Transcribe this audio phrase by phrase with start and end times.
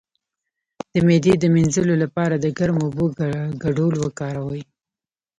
[0.93, 3.05] د معدې د مینځلو لپاره د ګرمو اوبو
[3.63, 4.63] ګډول وکاروئ